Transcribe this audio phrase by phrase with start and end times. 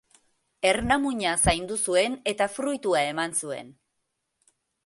[0.69, 3.73] Ernamuina zaindu zuen eta fruitua eman zuen.